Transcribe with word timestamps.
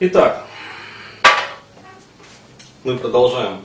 Итак, 0.00 0.44
мы 2.82 2.98
продолжаем 2.98 3.60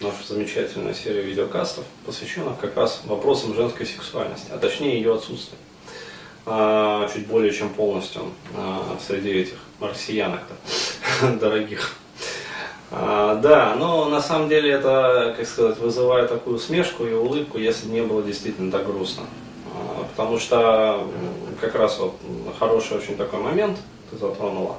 нашу 0.00 0.24
замечательную 0.26 0.94
серию 0.94 1.24
видеокастов, 1.24 1.84
посвященных 2.06 2.58
как 2.58 2.74
раз 2.78 3.02
вопросам 3.04 3.54
женской 3.54 3.84
сексуальности, 3.84 4.46
а 4.50 4.56
точнее 4.56 4.96
ее 4.96 5.14
отсутствия. 5.14 5.58
А, 6.46 7.06
чуть 7.12 7.26
более 7.26 7.52
чем 7.52 7.68
полностью 7.74 8.22
а, 8.56 8.96
среди 9.06 9.32
этих 9.32 9.58
россиянок-то 9.78 11.28
дорогих. 11.40 11.92
А, 12.90 13.34
да, 13.34 13.74
но 13.74 14.06
на 14.06 14.22
самом 14.22 14.48
деле 14.48 14.70
это, 14.70 15.34
как 15.36 15.46
сказать, 15.46 15.76
вызывает 15.76 16.30
такую 16.30 16.58
смешку 16.58 17.04
и 17.04 17.12
улыбку, 17.12 17.58
если 17.58 17.86
не 17.88 18.00
было 18.00 18.22
действительно 18.22 18.72
так 18.72 18.86
грустно. 18.86 19.24
Потому 20.12 20.38
что 20.38 21.06
как 21.60 21.74
раз 21.74 21.98
вот 21.98 22.14
хороший 22.58 22.96
очень 22.96 23.18
такой 23.18 23.40
момент 23.40 23.76
ты 24.10 24.16
затронула. 24.16 24.76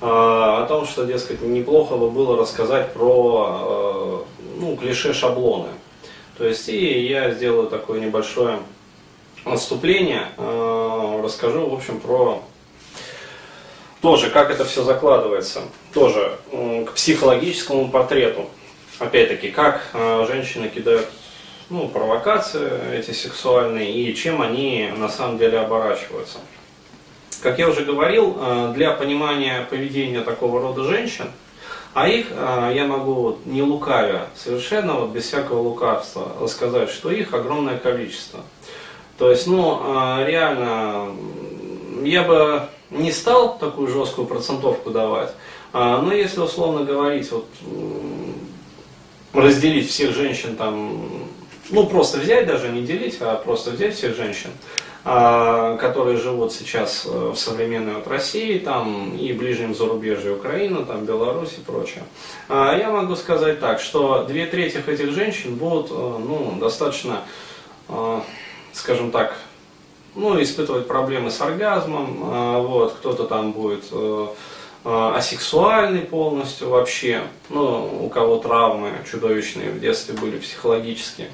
А, 0.00 0.62
о 0.62 0.66
том, 0.66 0.86
что, 0.86 1.04
дескать, 1.04 1.42
неплохо 1.42 1.96
бы 1.96 2.10
было 2.10 2.36
рассказать 2.36 2.92
про 2.92 4.24
э, 4.26 4.58
ну, 4.58 4.76
клише 4.76 5.14
шаблоны. 5.14 5.68
То 6.36 6.46
есть, 6.46 6.68
и 6.68 7.06
я 7.06 7.30
сделаю 7.30 7.68
такое 7.68 8.00
небольшое 8.00 8.58
отступление, 9.44 10.28
э, 10.36 11.20
расскажу, 11.22 11.68
в 11.68 11.74
общем, 11.74 12.00
про 12.00 12.42
тоже, 14.00 14.30
как 14.30 14.50
это 14.50 14.64
все 14.64 14.82
закладывается, 14.82 15.62
тоже 15.94 16.36
к 16.86 16.92
психологическому 16.92 17.90
портрету. 17.90 18.46
Опять-таки, 18.98 19.50
как 19.50 19.88
э, 19.92 20.26
женщины 20.28 20.68
кидают 20.68 21.08
ну, 21.70 21.88
провокации 21.88 22.70
эти 22.92 23.12
сексуальные 23.12 23.90
и 23.92 24.14
чем 24.14 24.42
они 24.42 24.92
на 24.96 25.08
самом 25.08 25.38
деле 25.38 25.58
оборачиваются. 25.58 26.38
Как 27.42 27.58
я 27.58 27.68
уже 27.68 27.84
говорил, 27.84 28.36
э, 28.38 28.72
для 28.74 28.92
понимания 28.92 29.66
поведения 29.68 30.20
такого 30.20 30.60
рода 30.60 30.84
женщин, 30.84 31.26
а 31.92 32.08
их 32.08 32.26
э, 32.30 32.72
я 32.74 32.86
могу 32.86 33.38
не 33.44 33.62
лукавя, 33.62 34.28
совершенно 34.36 34.94
вот 34.94 35.10
без 35.10 35.24
всякого 35.24 35.60
лукавства 35.60 36.32
рассказать, 36.40 36.90
что 36.90 37.10
их 37.10 37.32
огромное 37.32 37.78
количество. 37.78 38.40
То 39.18 39.30
есть, 39.30 39.46
ну, 39.46 39.80
э, 39.82 40.26
реально, 40.26 41.10
я 42.02 42.22
бы 42.22 42.62
не 42.90 43.12
стал 43.12 43.58
такую 43.58 43.88
жесткую 43.88 44.26
процентовку 44.26 44.90
давать, 44.90 45.32
но 45.72 46.12
если 46.12 46.40
условно 46.40 46.84
говорить, 46.84 47.32
вот 47.32 47.46
разделить 49.32 49.90
всех 49.90 50.14
женщин 50.14 50.54
там, 50.54 51.28
ну 51.70 51.86
просто 51.86 52.18
взять 52.18 52.46
даже, 52.46 52.68
не 52.68 52.82
делить, 52.82 53.16
а 53.20 53.34
просто 53.36 53.70
взять 53.72 53.96
всех 53.96 54.16
женщин, 54.16 54.50
которые 55.04 56.16
живут 56.16 56.54
сейчас 56.54 57.04
э, 57.04 57.32
в 57.34 57.36
современной 57.36 57.96
вот 57.96 58.08
России, 58.08 58.58
там 58.58 59.14
и 59.14 59.34
ближнем 59.34 59.74
зарубежье 59.74 60.32
Украина, 60.32 60.86
там 60.86 61.04
Беларусь 61.04 61.58
и 61.58 61.60
прочее. 61.60 62.04
А, 62.48 62.74
я 62.74 62.90
могу 62.90 63.14
сказать 63.14 63.60
так, 63.60 63.80
что 63.80 64.24
две 64.24 64.46
трети 64.46 64.78
этих 64.78 65.10
женщин 65.12 65.56
будут 65.56 65.90
э, 65.90 65.94
ну, 65.94 66.56
достаточно, 66.58 67.20
э, 67.90 68.20
скажем 68.72 69.10
так, 69.10 69.36
ну, 70.14 70.42
испытывать 70.42 70.88
проблемы 70.88 71.30
с 71.30 71.38
оргазмом, 71.40 72.62
вот, 72.62 72.94
кто-то 72.94 73.24
там 73.24 73.50
будет 73.50 73.82
асексуальный 74.84 76.02
полностью 76.02 76.68
вообще, 76.68 77.22
ну, 77.48 78.04
у 78.04 78.08
кого 78.08 78.38
травмы 78.38 78.92
чудовищные 79.10 79.70
в 79.70 79.80
детстве 79.80 80.14
были 80.14 80.38
психологические. 80.38 81.30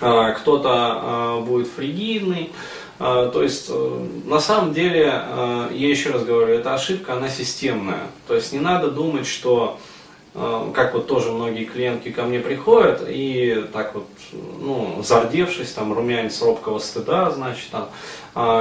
А, 0.00 0.32
кто-то 0.32 0.70
а, 0.70 1.40
будет 1.40 1.68
фригидный. 1.68 2.52
А, 2.98 3.28
то 3.30 3.42
есть, 3.42 3.66
э, 3.68 4.06
на 4.24 4.40
самом 4.40 4.72
деле, 4.74 5.02
я 5.04 5.88
еще 5.88 6.10
раз 6.10 6.24
говорю, 6.24 6.54
эта 6.54 6.74
ошибка, 6.74 7.14
она 7.14 7.28
системная. 7.28 8.08
То 8.26 8.34
есть, 8.34 8.52
не 8.52 8.58
надо 8.58 8.90
думать, 8.90 9.26
что 9.26 9.78
как 10.74 10.94
вот 10.94 11.06
тоже 11.06 11.32
многие 11.32 11.64
клиентки 11.64 12.10
ко 12.10 12.22
мне 12.22 12.38
приходят 12.38 13.02
и 13.08 13.64
так 13.72 13.94
вот, 13.94 14.06
ну, 14.32 15.02
зардевшись, 15.02 15.72
там, 15.72 15.92
румянец 15.92 16.40
робкого 16.42 16.78
стыда, 16.78 17.30
значит, 17.30 17.70
там, 17.70 17.88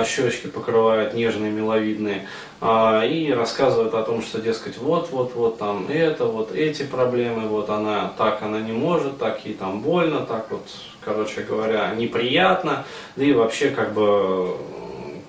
щечки 0.06 0.48
покрывают 0.48 1.14
нежные, 1.14 1.52
миловидные, 1.52 2.28
и 2.62 3.34
рассказывают 3.36 3.94
о 3.94 4.02
том, 4.04 4.24
что, 4.24 4.42
дескать, 4.42 4.78
вот, 4.78 5.10
вот, 5.12 5.36
вот, 5.36 5.60
там, 5.60 5.88
это, 5.90 6.26
вот, 6.26 6.52
эти 6.52 6.84
проблемы, 6.84 7.48
вот, 7.48 7.70
она, 7.70 8.12
так 8.18 8.42
она 8.42 8.60
не 8.60 8.72
может, 8.72 9.20
так 9.20 9.46
ей 9.46 9.54
там 9.54 9.82
больно, 9.82 10.22
так 10.22 10.48
вот, 10.50 10.68
короче 11.02 11.42
говоря, 11.42 11.94
неприятно, 11.96 12.86
да 13.16 13.24
и 13.24 13.34
вообще 13.34 13.70
как 13.70 13.94
бы, 13.94 14.58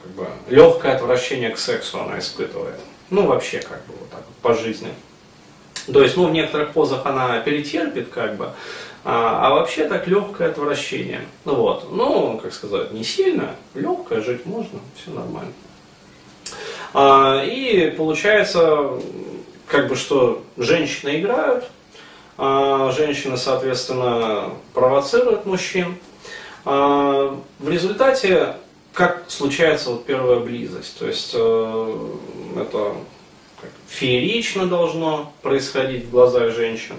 как 0.02 0.12
бы 0.12 0.26
легкое 0.48 0.94
отвращение 0.94 1.50
к 1.50 1.58
сексу 1.58 2.00
она 2.00 2.18
испытывает. 2.18 2.80
Ну, 3.10 3.26
вообще 3.26 3.58
как 3.58 3.84
бы 3.86 3.94
вот 3.98 4.10
так 4.10 4.22
вот 4.26 4.36
по 4.42 4.54
жизни. 4.54 4.88
То 5.92 6.02
есть, 6.02 6.16
ну, 6.16 6.26
в 6.26 6.32
некоторых 6.32 6.72
позах 6.72 7.06
она 7.06 7.40
перетерпит, 7.40 8.08
как 8.08 8.36
бы, 8.36 8.50
а, 9.04 9.46
а 9.46 9.54
вообще 9.54 9.88
так 9.88 10.06
легкое 10.06 10.50
отвращение. 10.50 11.22
Ну 11.44 11.54
вот, 11.54 11.90
ну, 11.90 12.38
как 12.42 12.52
сказать, 12.52 12.92
не 12.92 13.04
сильно, 13.04 13.54
легкое, 13.74 14.20
жить 14.20 14.44
можно, 14.44 14.80
все 14.96 15.10
нормально. 15.10 15.52
А, 16.92 17.42
и 17.42 17.90
получается, 17.96 18.90
как 19.66 19.88
бы, 19.88 19.96
что 19.96 20.42
женщины 20.56 21.20
играют, 21.20 21.64
а, 22.36 22.92
женщины, 22.92 23.36
соответственно, 23.36 24.50
провоцируют 24.74 25.46
мужчин. 25.46 25.96
А, 26.64 27.38
в 27.58 27.68
результате, 27.68 28.56
как 28.92 29.24
случается 29.28 29.90
вот 29.90 30.04
первая 30.04 30.40
близость, 30.40 30.98
то 30.98 31.06
есть 31.06 31.30
э, 31.34 32.08
это 32.56 32.94
феерично 33.88 34.66
должно 34.66 35.32
происходить 35.42 36.04
в 36.04 36.10
глазах 36.10 36.54
женщин. 36.54 36.94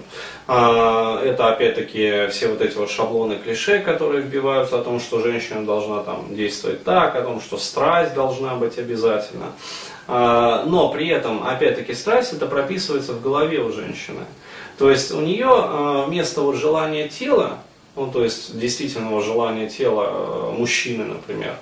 А, 0.46 1.22
это 1.22 1.48
опять-таки 1.52 2.28
все 2.30 2.48
вот 2.48 2.60
эти 2.60 2.76
вот 2.76 2.90
шаблоны 2.90 3.36
клише, 3.36 3.78
которые 3.78 4.22
вбиваются 4.22 4.78
о 4.78 4.82
том, 4.82 5.00
что 5.00 5.20
женщина 5.20 5.64
должна 5.64 6.02
там 6.02 6.34
действовать 6.34 6.84
так, 6.84 7.16
о 7.16 7.22
том, 7.22 7.40
что 7.40 7.58
страсть 7.58 8.14
должна 8.14 8.54
быть 8.54 8.78
обязательно. 8.78 9.52
Но 10.08 10.90
при 10.92 11.06
этом, 11.06 11.46
опять-таки, 11.46 11.94
страсть 11.94 12.32
это 12.32 12.46
прописывается 12.46 13.12
в 13.12 13.22
голове 13.22 13.60
у 13.60 13.72
женщины. 13.72 14.24
То 14.80 14.90
есть 14.90 15.12
у 15.12 15.20
нее 15.20 15.46
э, 15.46 16.04
вместо 16.06 16.40
вот 16.40 16.56
желания 16.56 17.06
тела, 17.06 17.58
ну 17.96 18.10
то 18.10 18.24
есть 18.24 18.58
действительного 18.58 19.22
желания 19.22 19.68
тела 19.68 20.52
мужчины, 20.56 21.04
например, 21.04 21.54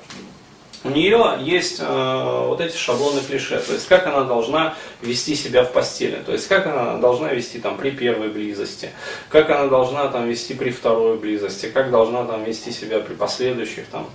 у 0.84 0.90
нее 0.90 1.38
есть 1.40 1.80
э, 1.80 2.44
вот 2.46 2.60
эти 2.60 2.76
шаблоны 2.76 3.20
клише, 3.20 3.58
то 3.58 3.72
есть 3.72 3.88
как 3.88 4.06
она 4.06 4.22
должна 4.22 4.76
вести 5.02 5.34
себя 5.34 5.64
в 5.64 5.72
постели, 5.72 6.22
то 6.24 6.32
есть 6.32 6.46
как 6.46 6.66
она 6.66 6.98
должна 6.98 7.32
вести 7.32 7.58
там 7.58 7.76
при 7.76 7.90
первой 7.90 8.28
близости, 8.28 8.90
как 9.28 9.50
она 9.50 9.66
должна 9.66 10.06
там 10.08 10.28
вести 10.28 10.54
при 10.54 10.70
второй 10.70 11.18
близости, 11.18 11.66
как 11.66 11.90
должна 11.90 12.24
там 12.24 12.44
вести 12.44 12.70
себя 12.70 13.00
при 13.00 13.14
последующих 13.14 13.86
там 13.86 14.08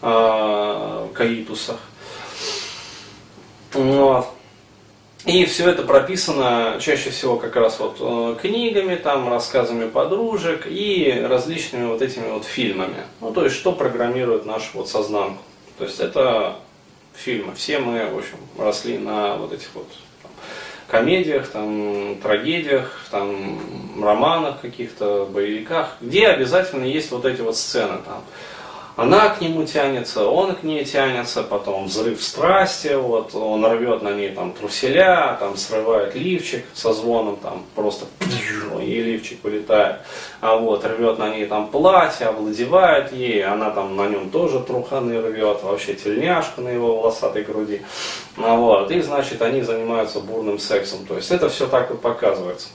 э, 0.00 1.08
каитусах. 1.12 1.80
Вот. 3.72 4.26
И 5.26 5.44
все 5.44 5.68
это 5.68 5.82
прописано 5.82 6.78
чаще 6.80 7.10
всего 7.10 7.36
как 7.36 7.56
раз 7.56 7.80
вот 7.80 7.96
э, 7.98 8.36
книгами, 8.40 8.94
там, 8.94 9.28
рассказами 9.28 9.88
подружек 9.88 10.66
и 10.68 11.26
различными 11.28 11.86
вот 11.86 12.00
этими 12.00 12.30
вот 12.30 12.44
фильмами. 12.44 13.02
Ну, 13.20 13.32
то 13.32 13.44
есть, 13.44 13.56
что 13.56 13.72
программирует 13.72 14.46
нашу 14.46 14.68
вот 14.74 14.88
сознанку. 14.88 15.42
То 15.78 15.84
есть, 15.84 16.00
это 16.00 16.56
фильмы. 17.14 17.54
Все 17.54 17.78
мы, 17.78 18.08
в 18.10 18.18
общем, 18.18 18.38
росли 18.58 18.98
на 18.98 19.36
вот 19.36 19.52
этих 19.52 19.68
вот 19.74 19.88
там, 20.22 20.30
комедиях, 20.88 21.48
там, 21.48 22.16
трагедиях, 22.22 23.06
там, 23.10 24.02
романах 24.02 24.60
каких-то, 24.60 25.26
боевиках, 25.26 25.96
где 26.00 26.28
обязательно 26.28 26.84
есть 26.84 27.10
вот 27.10 27.24
эти 27.24 27.40
вот 27.40 27.56
сцены 27.56 27.98
там 28.04 28.22
она 28.96 29.28
к 29.28 29.42
нему 29.42 29.64
тянется, 29.64 30.26
он 30.26 30.54
к 30.54 30.62
ней 30.62 30.84
тянется, 30.84 31.42
потом 31.42 31.84
взрыв 31.84 32.22
страсти, 32.22 32.94
вот, 32.94 33.34
он 33.34 33.64
рвет 33.66 34.02
на 34.02 34.12
ней 34.12 34.30
там 34.30 34.52
труселя, 34.52 35.36
там 35.38 35.58
срывает 35.58 36.14
лифчик 36.14 36.64
со 36.72 36.94
звоном, 36.94 37.36
там 37.36 37.64
просто 37.74 38.06
и 38.86 39.02
лифчик 39.02 39.42
вылетает, 39.42 39.96
а 40.40 40.56
вот 40.56 40.84
рвет 40.84 41.18
на 41.18 41.30
ней 41.30 41.46
там 41.46 41.68
платье, 41.68 42.26
овладевает 42.26 43.12
ей, 43.12 43.44
она 43.44 43.70
там 43.70 43.96
на 43.96 44.06
нем 44.06 44.30
тоже 44.30 44.60
труханы 44.60 45.20
рвет, 45.20 45.62
вообще 45.62 45.94
тельняшку 45.94 46.60
на 46.60 46.68
его 46.68 46.96
волосатой 46.96 47.44
груди, 47.44 47.82
а 48.36 48.56
вот, 48.56 48.90
и 48.90 49.00
значит 49.00 49.42
они 49.42 49.62
занимаются 49.62 50.20
бурным 50.20 50.58
сексом, 50.58 51.06
то 51.06 51.16
есть 51.16 51.30
это 51.30 51.48
все 51.48 51.66
так 51.66 51.90
и 51.90 51.94
показывается. 51.94 52.68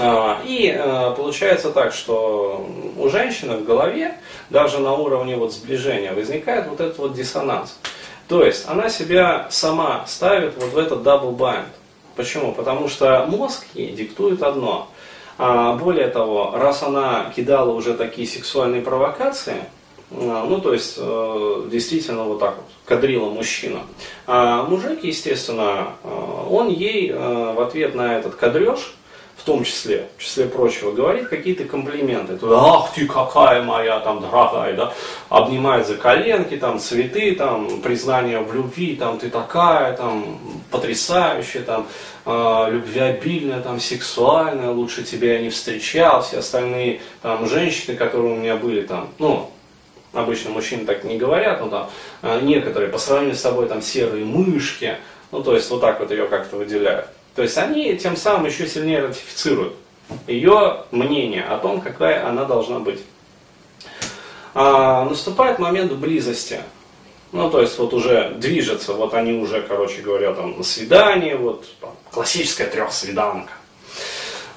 А, 0.00 0.40
и 0.44 0.68
э, 0.68 1.14
получается 1.16 1.70
так, 1.70 1.92
что 1.92 2.64
у 2.96 3.08
женщины 3.08 3.56
в 3.56 3.64
голове, 3.64 4.16
даже 4.48 4.78
на 4.78 4.94
уровне 4.94 5.36
вот 5.36 5.52
сближения, 5.52 6.12
возникает 6.12 6.68
вот 6.68 6.80
этот 6.80 6.98
вот 6.98 7.14
диссонанс. 7.14 7.76
То 8.28 8.44
есть 8.44 8.68
она 8.68 8.90
себя 8.90 9.46
сама 9.50 10.04
ставит 10.06 10.54
вот 10.56 10.72
в 10.72 10.78
этот 10.78 11.00
bind. 11.00 11.66
Почему? 12.14 12.52
Потому 12.52 12.88
что 12.88 13.26
мозг 13.26 13.64
ей 13.74 13.92
диктует 13.92 14.42
одно. 14.42 14.88
А 15.38 15.74
более 15.74 16.08
того, 16.08 16.52
раз 16.56 16.82
она 16.82 17.32
кидала 17.34 17.72
уже 17.72 17.94
такие 17.94 18.26
сексуальные 18.26 18.82
провокации, 18.82 19.64
А, 20.10 20.46
ну, 20.48 20.58
то 20.60 20.72
есть, 20.72 20.94
э, 20.96 21.68
действительно, 21.70 22.24
вот 22.24 22.40
так 22.40 22.56
вот 22.56 22.64
кадрила 22.86 23.28
мужчина. 23.28 23.80
А 24.26 24.62
мужик, 24.62 25.04
естественно, 25.04 25.88
э, 26.02 26.46
он 26.50 26.68
ей 26.68 27.10
э, 27.10 27.52
в 27.54 27.60
ответ 27.60 27.94
на 27.94 28.16
этот 28.16 28.34
кадреж, 28.34 28.94
в 29.38 29.44
том 29.44 29.62
числе, 29.62 30.08
в 30.16 30.22
числе 30.22 30.46
прочего, 30.46 30.90
говорит 30.90 31.28
какие-то 31.28 31.64
комплименты. 31.64 32.36
Ах 32.42 32.92
ты 32.92 33.06
какая 33.06 33.62
моя 33.62 34.00
там 34.00 34.20
дорогая, 34.20 34.74
да, 34.74 34.92
обнимает 35.28 35.86
за 35.86 35.94
коленки, 35.94 36.56
там 36.56 36.80
цветы, 36.80 37.34
там 37.36 37.80
признание 37.80 38.40
в 38.40 38.52
любви, 38.52 38.96
там 38.96 39.18
ты 39.18 39.30
такая, 39.30 39.96
там 39.96 40.38
потрясающая, 40.72 41.62
там 41.62 41.86
э, 42.26 42.66
любвеобильная, 42.72 43.62
там 43.62 43.78
сексуальная, 43.78 44.70
лучше 44.70 45.04
тебя 45.04 45.34
я 45.34 45.40
не 45.40 45.50
встречал, 45.50 46.22
все 46.22 46.38
остальные 46.38 47.00
там 47.22 47.48
женщины, 47.48 47.96
которые 47.96 48.34
у 48.34 48.36
меня 48.36 48.56
были 48.56 48.82
там, 48.82 49.08
ну, 49.18 49.50
обычно 50.12 50.50
мужчины 50.50 50.84
так 50.84 51.04
не 51.04 51.16
говорят, 51.16 51.60
но 51.60 51.68
там 51.68 51.90
э, 52.22 52.40
некоторые 52.42 52.90
по 52.90 52.98
сравнению 52.98 53.36
с 53.36 53.40
собой 53.40 53.68
там 53.68 53.82
серые 53.82 54.24
мышки, 54.24 54.96
ну 55.30 55.44
то 55.44 55.54
есть 55.54 55.70
вот 55.70 55.80
так 55.80 56.00
вот 56.00 56.10
ее 56.10 56.26
как-то 56.26 56.56
выделяют. 56.56 57.06
То 57.34 57.42
есть 57.42 57.56
они 57.58 57.96
тем 57.96 58.16
самым 58.16 58.46
еще 58.46 58.66
сильнее 58.66 59.02
ратифицируют 59.06 59.74
ее 60.26 60.84
мнение 60.90 61.44
о 61.44 61.58
том, 61.58 61.80
какая 61.80 62.26
она 62.26 62.44
должна 62.44 62.78
быть. 62.78 63.00
А, 64.54 65.04
наступает 65.04 65.58
момент 65.58 65.92
близости. 65.92 66.60
Ну, 67.30 67.50
то 67.50 67.60
есть 67.60 67.78
вот 67.78 67.92
уже 67.92 68.30
движется, 68.36 68.94
вот 68.94 69.12
они 69.12 69.34
уже, 69.34 69.60
короче 69.60 70.00
говоря, 70.00 70.32
там 70.32 70.56
на 70.56 70.64
свидание, 70.64 71.36
вот 71.36 71.66
там, 71.80 71.94
классическая 72.10 72.66
трехсвиданка. 72.66 73.52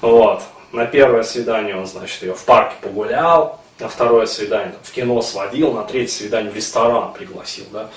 Вот. 0.00 0.42
На 0.72 0.86
первое 0.86 1.22
свидание 1.22 1.76
он, 1.76 1.86
значит, 1.86 2.22
ее 2.22 2.34
в 2.34 2.42
парке 2.44 2.74
погулял, 2.80 3.60
на 3.78 3.88
второе 3.88 4.24
свидание 4.24 4.72
там, 4.72 4.80
в 4.82 4.90
кино 4.90 5.20
сводил, 5.20 5.72
на 5.72 5.84
третье 5.84 6.14
свидание 6.14 6.50
в 6.50 6.56
ресторан 6.56 7.12
пригласил, 7.12 7.66
да. 7.72 7.90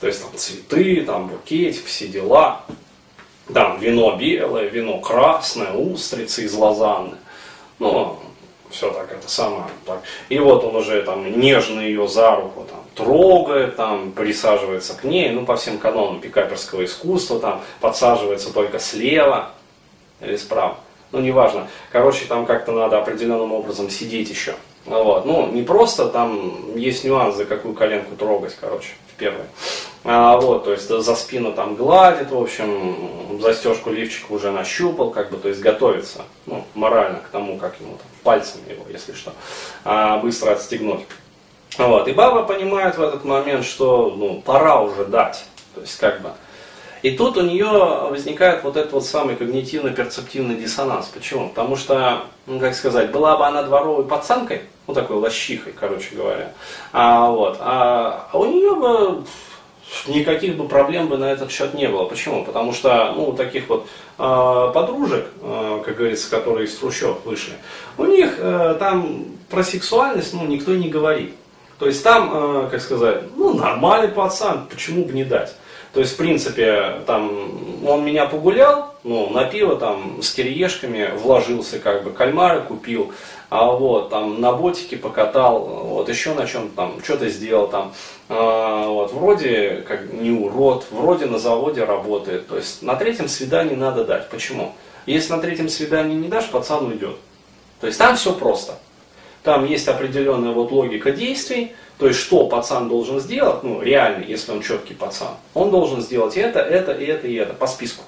То 0.00 0.06
есть 0.06 0.22
там 0.22 0.30
цветы, 0.36 1.02
там 1.04 1.26
букетик, 1.26 1.84
все 1.86 2.06
дела. 2.06 2.64
Там 3.52 3.78
вино 3.80 4.16
белое, 4.16 4.68
вино 4.68 5.00
красное, 5.00 5.72
устрицы 5.72 6.44
из 6.44 6.54
лозанны. 6.54 7.16
Ну, 7.78 8.18
все 8.70 8.90
так 8.90 9.10
это 9.12 9.28
самое. 9.28 9.64
Так. 9.84 10.02
И 10.28 10.38
вот 10.38 10.64
он 10.64 10.76
уже 10.76 11.02
там 11.02 11.40
нежно 11.40 11.80
ее 11.80 12.08
за 12.08 12.36
руку 12.36 12.66
там, 12.68 12.80
трогает, 12.94 13.76
там, 13.76 14.12
присаживается 14.12 14.94
к 14.94 15.04
ней, 15.04 15.30
ну, 15.30 15.44
по 15.44 15.56
всем 15.56 15.78
канонам 15.78 16.20
пикаперского 16.20 16.84
искусства, 16.84 17.38
там, 17.38 17.62
подсаживается 17.80 18.52
только 18.52 18.78
слева 18.78 19.50
или 20.20 20.36
справа. 20.36 20.76
Ну, 21.10 21.20
неважно. 21.20 21.68
Короче, 21.90 22.24
там 22.24 22.46
как-то 22.46 22.72
надо 22.72 22.98
определенным 22.98 23.52
образом 23.52 23.90
сидеть 23.90 24.30
еще. 24.30 24.54
Вот. 24.86 25.26
Ну, 25.26 25.48
не 25.48 25.62
просто, 25.62 26.06
там 26.06 26.76
есть 26.76 27.04
нюанс, 27.04 27.36
за 27.36 27.44
какую 27.44 27.74
коленку 27.74 28.16
трогать, 28.16 28.56
короче, 28.58 28.88
в 29.12 29.18
первой. 29.18 29.44
А, 30.04 30.36
вот, 30.38 30.64
то 30.64 30.72
есть 30.72 30.88
за 30.88 31.14
спину 31.14 31.52
там 31.52 31.76
гладит, 31.76 32.30
в 32.30 32.40
общем, 32.40 33.31
застежку 33.42 33.90
лифчика 33.90 34.32
уже 34.32 34.50
нащупал, 34.50 35.10
как 35.10 35.30
бы, 35.30 35.36
то 35.36 35.48
есть 35.48 35.60
готовится, 35.60 36.22
ну, 36.46 36.64
морально 36.74 37.18
к 37.18 37.28
тому, 37.28 37.58
как 37.58 37.78
ему 37.80 37.96
там, 37.96 38.06
пальцами 38.22 38.70
его, 38.70 38.84
если 38.88 39.12
что, 39.12 39.32
а, 39.84 40.18
быстро 40.18 40.52
отстегнуть. 40.52 41.00
Вот, 41.78 42.08
и 42.08 42.12
баба 42.12 42.42
понимает 42.44 42.96
в 42.96 43.02
этот 43.02 43.24
момент, 43.24 43.64
что, 43.64 44.14
ну, 44.16 44.42
пора 44.42 44.80
уже 44.80 45.04
дать, 45.04 45.44
то 45.74 45.80
есть, 45.80 45.98
как 45.98 46.22
бы, 46.22 46.30
и 47.02 47.10
тут 47.10 47.36
у 47.36 47.42
нее 47.42 47.66
возникает 48.08 48.62
вот 48.62 48.76
этот 48.76 48.92
вот 48.92 49.04
самый 49.04 49.34
когнитивно-перцептивный 49.34 50.54
диссонанс. 50.54 51.06
Почему? 51.06 51.48
Потому 51.48 51.74
что, 51.74 52.26
ну 52.46 52.60
как 52.60 52.76
сказать, 52.76 53.10
была 53.10 53.36
бы 53.36 53.44
она 53.44 53.64
дворовой 53.64 54.04
пацанкой, 54.04 54.62
ну 54.86 54.94
такой 54.94 55.16
лощихой, 55.16 55.72
короче 55.72 56.14
говоря, 56.14 56.52
а, 56.92 57.28
вот, 57.30 57.56
а, 57.58 58.28
а 58.30 58.38
у 58.38 58.44
нее 58.44 58.76
бы 58.76 59.24
никаких 60.06 60.56
бы 60.56 60.68
проблем 60.68 61.08
бы 61.08 61.16
на 61.16 61.30
этот 61.30 61.50
счет 61.50 61.74
не 61.74 61.88
было. 61.88 62.04
Почему? 62.04 62.44
Потому 62.44 62.72
что, 62.72 63.12
ну, 63.16 63.32
таких 63.32 63.68
вот 63.68 63.86
э, 64.18 64.70
подружек, 64.74 65.26
э, 65.40 65.82
как 65.84 65.96
говорится, 65.96 66.30
которые 66.30 66.66
из 66.66 66.76
трущоб 66.76 67.24
вышли, 67.24 67.54
у 67.98 68.04
них 68.04 68.34
э, 68.38 68.76
там 68.78 69.24
про 69.50 69.62
сексуальность, 69.62 70.34
ну, 70.34 70.46
никто 70.46 70.72
не 70.72 70.88
говорит. 70.88 71.34
То 71.78 71.86
есть 71.86 72.02
там, 72.02 72.30
э, 72.32 72.68
как 72.70 72.80
сказать, 72.80 73.24
ну, 73.36 73.54
нормальный 73.54 74.08
пацан, 74.08 74.66
почему 74.70 75.04
бы 75.04 75.12
не 75.12 75.24
дать? 75.24 75.54
То 75.92 76.00
есть, 76.00 76.14
в 76.14 76.16
принципе, 76.16 77.02
там, 77.06 77.86
он 77.86 78.04
меня 78.04 78.24
погулял, 78.24 78.94
ну, 79.04 79.28
на 79.28 79.44
пиво 79.44 79.76
там 79.76 80.22
с 80.22 80.32
кириешками 80.32 81.10
вложился, 81.16 81.78
как 81.78 82.02
бы, 82.02 82.12
кальмары 82.12 82.62
купил, 82.62 83.12
а 83.50 83.70
вот, 83.70 84.08
там, 84.08 84.40
на 84.40 84.52
ботике 84.52 84.96
покатал, 84.96 85.60
вот, 85.60 86.08
еще 86.08 86.32
на 86.32 86.46
чем 86.46 86.70
там, 86.70 87.02
что-то 87.04 87.28
сделал 87.28 87.68
там, 87.68 87.92
а, 88.30 88.86
вот, 88.86 89.12
вроде, 89.12 89.84
как, 89.86 90.10
не 90.14 90.30
урод, 90.30 90.86
вроде 90.90 91.26
на 91.26 91.38
заводе 91.38 91.84
работает, 91.84 92.48
то 92.48 92.56
есть, 92.56 92.82
на 92.82 92.96
третьем 92.96 93.28
свидании 93.28 93.74
надо 93.74 94.04
дать. 94.04 94.30
Почему? 94.30 94.72
Если 95.04 95.32
на 95.32 95.40
третьем 95.40 95.68
свидании 95.68 96.16
не 96.16 96.28
дашь, 96.28 96.48
пацан 96.48 96.86
уйдет. 96.86 97.16
То 97.82 97.86
есть, 97.86 97.98
там 97.98 98.16
все 98.16 98.32
просто. 98.32 98.78
Там 99.42 99.66
есть 99.66 99.88
определенная 99.88 100.52
вот 100.52 100.70
логика 100.70 101.10
действий, 101.10 101.72
то 101.98 102.06
есть, 102.06 102.20
что 102.20 102.46
пацан 102.46 102.88
должен 102.88 103.20
сделать, 103.20 103.62
ну, 103.62 103.82
реально, 103.82 104.24
если 104.24 104.52
он 104.52 104.62
четкий 104.62 104.94
пацан, 104.94 105.34
он 105.54 105.70
должен 105.70 106.00
сделать 106.00 106.36
это, 106.36 106.60
это, 106.60 106.92
и 106.92 107.06
это, 107.06 107.26
и 107.26 107.34
это, 107.34 107.52
по 107.54 107.66
списку. 107.66 108.04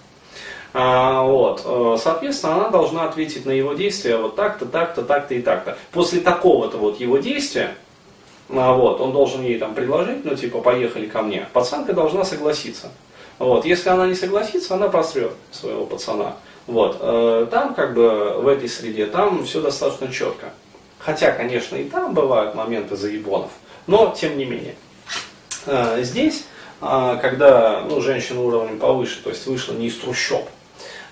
А, 0.72 1.22
вот, 1.22 1.62
э, 1.64 1.96
соответственно, 2.02 2.56
она 2.56 2.68
должна 2.68 3.04
ответить 3.04 3.46
на 3.46 3.52
его 3.52 3.74
действия 3.74 4.16
вот 4.16 4.34
так-то, 4.34 4.66
так-то, 4.66 5.02
так-то 5.02 5.34
и 5.34 5.40
так-то. 5.40 5.78
После 5.92 6.20
такого-то 6.20 6.78
вот 6.78 6.98
его 6.98 7.18
действия, 7.18 7.76
а, 8.50 8.72
вот, 8.72 9.00
он 9.00 9.12
должен 9.12 9.42
ей 9.42 9.58
там 9.58 9.74
предложить, 9.74 10.24
ну, 10.24 10.34
типа, 10.34 10.60
поехали 10.60 11.06
ко 11.06 11.22
мне. 11.22 11.46
Пацанка 11.52 11.92
должна 11.92 12.24
согласиться. 12.24 12.90
Вот, 13.38 13.64
если 13.64 13.88
она 13.88 14.06
не 14.06 14.14
согласится, 14.14 14.74
она 14.74 14.88
просрет 14.88 15.32
своего 15.52 15.86
пацана. 15.86 16.36
Вот, 16.66 16.96
э, 17.00 17.46
там, 17.50 17.74
как 17.74 17.94
бы, 17.94 18.38
в 18.40 18.48
этой 18.48 18.68
среде, 18.68 19.06
там 19.06 19.44
все 19.44 19.60
достаточно 19.60 20.10
четко. 20.10 20.52
Хотя, 21.04 21.32
конечно, 21.32 21.76
и 21.76 21.84
там 21.84 22.14
бывают 22.14 22.54
моменты 22.54 22.96
заебонов. 22.96 23.50
Но, 23.86 24.14
тем 24.18 24.38
не 24.38 24.46
менее, 24.46 24.74
э, 25.66 26.02
здесь, 26.02 26.46
э, 26.80 27.18
когда 27.20 27.82
ну, 27.82 28.00
женщина 28.00 28.40
уровнем 28.40 28.78
повыше, 28.78 29.22
то 29.22 29.28
есть 29.28 29.46
вышла 29.46 29.74
не 29.74 29.88
из 29.88 29.98
трущоб, 29.98 30.48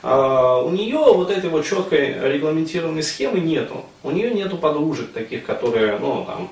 э, 0.03 0.63
у 0.65 0.71
нее 0.71 0.97
вот 0.97 1.31
этой 1.31 1.51
вот 1.51 1.67
четкой 1.67 2.15
регламентированной 2.33 3.03
схемы 3.03 3.41
нету. 3.41 3.85
У 4.03 4.11
нее 4.11 4.31
нету 4.31 4.57
подружек 4.57 5.13
таких, 5.13 5.45
которые, 5.45 5.99
ну, 5.99 6.25
там, 6.25 6.49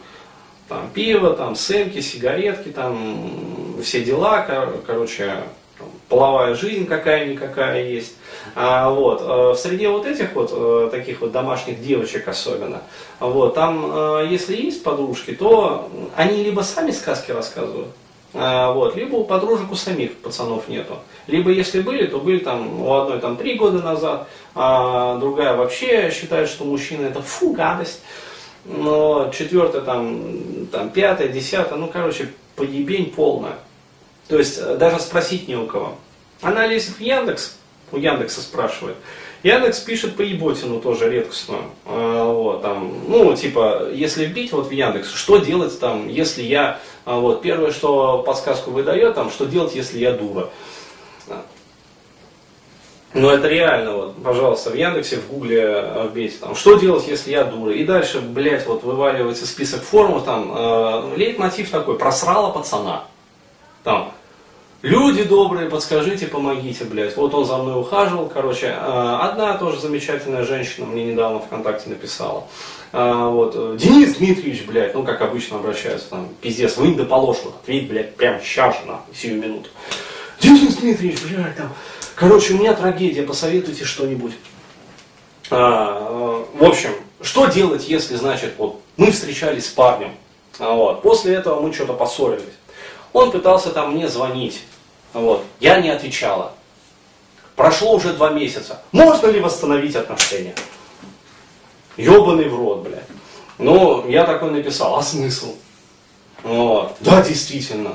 там 0.68 0.90
пиво, 0.92 1.32
там 1.32 1.56
сэмки, 1.56 2.00
сигаретки, 2.00 2.68
там 2.68 3.80
все 3.82 4.04
дела, 4.04 4.46
короче, 4.86 5.44
половая 6.10 6.54
жизнь 6.54 6.86
какая-никакая 6.86 7.84
есть. 7.84 8.16
А, 8.54 8.90
вот, 8.90 9.22
э, 9.22 9.24
в 9.24 9.54
среде 9.54 9.88
вот 9.88 10.06
этих 10.06 10.34
вот 10.34 10.50
э, 10.52 10.88
таких 10.90 11.20
вот 11.20 11.32
домашних 11.32 11.80
девочек 11.80 12.26
особенно, 12.28 12.82
вот, 13.20 13.54
там, 13.54 13.90
э, 13.90 14.26
если 14.28 14.56
есть 14.56 14.82
подружки, 14.82 15.32
то 15.32 15.88
они 16.16 16.42
либо 16.42 16.62
сами 16.62 16.90
сказки 16.90 17.30
рассказывают, 17.30 17.88
а, 18.34 18.72
вот, 18.72 18.96
либо 18.96 19.16
у 19.16 19.24
подружек 19.24 19.70
у 19.70 19.76
самих 19.76 20.16
пацанов 20.16 20.68
нету. 20.68 20.98
Либо 21.28 21.50
если 21.50 21.80
были, 21.80 22.06
то 22.06 22.18
были 22.18 22.38
там 22.38 22.82
у 22.82 22.92
одной 22.94 23.20
там 23.20 23.36
три 23.36 23.54
года 23.54 23.78
назад, 23.78 24.28
а 24.54 25.16
другая 25.18 25.54
вообще 25.56 26.10
считает, 26.10 26.48
что 26.48 26.64
мужчина 26.64 27.06
это 27.06 27.22
фу, 27.22 27.52
гадость. 27.52 28.02
Но 28.64 29.30
четвертая 29.32 29.80
там, 29.80 30.66
там 30.70 30.90
пятая, 30.90 31.28
десятая, 31.28 31.76
ну 31.76 31.88
короче, 31.88 32.30
поебень 32.56 33.10
полная. 33.10 33.54
То 34.28 34.38
есть 34.38 34.78
даже 34.78 35.00
спросить 35.00 35.48
не 35.48 35.56
у 35.56 35.66
кого. 35.66 35.96
Она 36.42 36.66
лезет 36.66 36.96
в 36.96 37.00
Яндекс, 37.00 37.56
у 37.92 37.98
Яндекса 37.98 38.40
спрашивает. 38.40 38.96
Яндекс 39.42 39.80
пишет 39.80 40.16
по 40.16 40.22
еботину 40.22 40.80
тоже 40.80 41.10
редкостную. 41.10 41.64
А, 41.86 42.30
вот, 42.30 42.62
там, 42.62 42.92
ну, 43.08 43.34
типа, 43.34 43.88
если 43.92 44.26
вбить 44.26 44.52
вот 44.52 44.66
в 44.66 44.70
Яндекс, 44.70 45.12
что 45.12 45.38
делать 45.38 45.78
там, 45.80 46.08
если 46.08 46.42
я, 46.42 46.78
а, 47.06 47.18
вот, 47.18 47.40
первое, 47.40 47.72
что 47.72 48.22
подсказку 48.22 48.70
выдает, 48.70 49.14
там, 49.14 49.30
что 49.30 49.46
делать, 49.46 49.74
если 49.74 49.98
я 49.98 50.12
дура. 50.12 50.50
Ну, 53.12 53.28
это 53.28 53.48
реально, 53.48 53.96
вот, 53.96 54.22
пожалуйста, 54.22 54.70
в 54.70 54.76
Яндексе, 54.76 55.16
в 55.16 55.28
Гугле 55.28 56.06
вбейте, 56.10 56.36
там, 56.38 56.54
что 56.54 56.76
делать, 56.76 57.08
если 57.08 57.32
я 57.32 57.42
дура. 57.44 57.72
И 57.72 57.84
дальше, 57.84 58.20
блядь, 58.20 58.66
вот 58.66 58.84
вываливается 58.84 59.46
список 59.46 59.82
формул, 59.82 60.20
там, 60.20 60.52
э, 60.54 61.14
лейтмотив 61.16 61.70
такой, 61.70 61.98
просрала 61.98 62.52
пацана. 62.52 63.06
Там, 63.82 64.12
Люди 64.82 65.24
добрые, 65.24 65.68
подскажите, 65.68 66.26
помогите, 66.26 66.84
блядь. 66.84 67.14
Вот 67.14 67.34
он 67.34 67.44
за 67.44 67.58
мной 67.58 67.78
ухаживал, 67.78 68.30
короче. 68.32 68.68
Э, 68.68 69.18
одна 69.20 69.58
тоже 69.58 69.78
замечательная 69.78 70.42
женщина 70.42 70.86
мне 70.86 71.04
недавно 71.04 71.40
ВКонтакте 71.40 71.90
написала. 71.90 72.44
Э, 72.92 73.26
вот, 73.26 73.52
э, 73.54 73.76
Денис 73.78 74.14
Дмитриевич, 74.16 74.64
блядь, 74.64 74.94
ну 74.94 75.04
как 75.04 75.20
обычно 75.20 75.58
обращаются, 75.58 76.08
там, 76.08 76.30
пиздец, 76.40 76.78
вынь 76.78 76.96
да 76.96 77.04
положь, 77.04 77.36
ответь, 77.44 77.90
блядь, 77.90 78.16
прям 78.16 78.40
сейчас 78.40 78.74
же, 78.80 78.86
нахуй, 78.86 79.14
сию 79.14 79.36
минуту. 79.36 79.68
Денис 80.40 80.74
Дмитриевич, 80.76 81.20
блядь, 81.24 81.56
там, 81.58 81.74
короче, 82.14 82.54
у 82.54 82.56
меня 82.56 82.72
трагедия, 82.72 83.22
посоветуйте 83.22 83.84
что-нибудь. 83.84 84.32
в 85.50 86.44
общем, 86.58 86.90
что 87.20 87.46
делать, 87.48 87.86
если, 87.86 88.16
значит, 88.16 88.54
вот, 88.56 88.80
мы 88.96 89.10
встречались 89.10 89.66
с 89.66 89.68
парнем, 89.68 90.12
Вот. 90.58 91.02
После 91.02 91.34
этого 91.34 91.60
мы 91.60 91.70
что-то 91.74 91.92
поссорились. 91.92 92.59
Он 93.12 93.30
пытался 93.30 93.70
там 93.70 93.94
мне 93.94 94.08
звонить. 94.08 94.62
Вот. 95.12 95.44
Я 95.58 95.80
не 95.80 95.90
отвечала. 95.90 96.52
Прошло 97.56 97.94
уже 97.94 98.12
два 98.12 98.30
месяца. 98.30 98.80
Можно 98.92 99.26
ли 99.28 99.40
восстановить 99.40 99.96
отношения? 99.96 100.54
Ебаный 101.96 102.48
в 102.48 102.56
рот, 102.56 102.80
блядь. 102.80 103.04
Ну, 103.58 104.08
я 104.08 104.24
такой 104.24 104.50
написал, 104.50 104.96
а 104.96 105.02
смысл? 105.02 105.54
Вот. 106.42 106.96
Да, 107.00 107.22
действительно. 107.22 107.92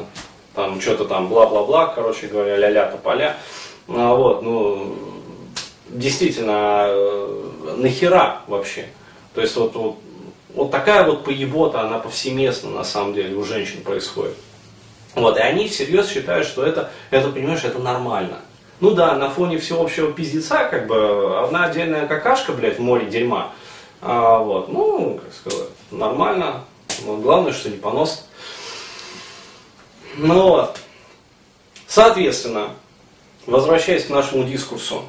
Там 0.54 0.80
что-то 0.80 1.06
там 1.06 1.28
бла-бла-бла, 1.28 1.88
короче 1.88 2.28
говоря, 2.28 2.56
ля-ля 2.58 2.86
тополя. 2.86 3.38
А, 3.88 4.14
вот, 4.16 4.42
ну, 4.42 4.96
действительно, 5.90 6.86
э, 6.88 7.76
нахера 7.78 8.42
вообще? 8.48 8.88
То 9.34 9.42
есть 9.42 9.56
вот, 9.58 9.76
вот, 9.76 9.98
вот 10.54 10.72
такая 10.72 11.04
вот 11.06 11.26
поебота, 11.26 11.82
она 11.82 12.00
повсеместно 12.00 12.70
на 12.70 12.84
самом 12.84 13.14
деле 13.14 13.36
у 13.36 13.44
женщин 13.44 13.82
происходит. 13.82 14.38
Вот, 15.16 15.38
и 15.38 15.40
они 15.40 15.68
всерьез 15.68 16.10
считают, 16.10 16.46
что 16.46 16.66
это, 16.66 16.92
это, 17.10 17.30
понимаешь, 17.30 17.64
это 17.64 17.80
нормально. 17.80 18.40
Ну 18.82 18.92
да, 18.92 19.16
на 19.16 19.30
фоне 19.30 19.58
всеобщего 19.58 20.12
пиздеца, 20.12 20.66
как 20.66 20.88
бы, 20.88 21.40
одна 21.40 21.66
отдельная 21.66 22.06
какашка, 22.08 22.52
блядь, 22.52 22.78
в 22.78 22.82
море 22.82 23.06
дерьма. 23.06 23.54
А, 24.02 24.40
вот, 24.40 24.68
ну, 24.68 25.22
как 25.24 25.34
сказать, 25.34 25.70
нормально. 25.92 26.66
Но 27.06 27.18
главное, 27.18 27.54
что 27.54 27.70
не 27.70 27.78
понос. 27.78 28.28
Ну 30.18 30.50
вот. 30.50 30.78
Соответственно, 31.88 32.70
возвращаясь 33.46 34.06
к 34.06 34.10
нашему 34.10 34.44
дискурсу, 34.44 35.04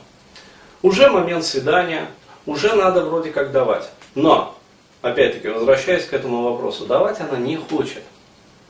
уже 0.82 1.10
момент 1.10 1.44
свидания, 1.44 2.08
уже 2.44 2.74
надо 2.74 3.04
вроде 3.04 3.30
как 3.30 3.50
давать. 3.50 3.90
Но, 4.14 4.56
опять-таки, 5.02 5.48
возвращаясь 5.48 6.06
к 6.06 6.12
этому 6.12 6.42
вопросу, 6.42 6.86
давать 6.86 7.20
она 7.20 7.38
не 7.38 7.56
хочет. 7.56 8.02